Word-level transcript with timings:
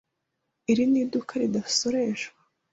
Iri 0.71 0.85
ni 0.91 0.99
iduka 1.03 1.33
ridasoreshwa? 1.41 2.39